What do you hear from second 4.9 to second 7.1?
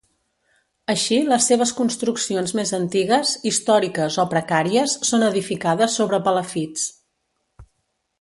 són edificades sobre palafits.